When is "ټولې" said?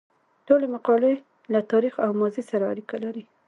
0.47-0.65